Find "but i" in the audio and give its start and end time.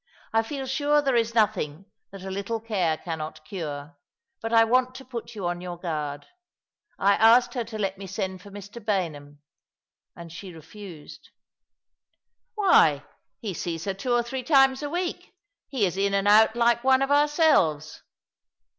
4.41-4.63